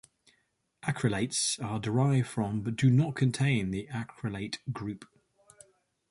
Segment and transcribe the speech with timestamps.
[0.81, 5.05] Acrylates are derived from but do not contain the acrylate group.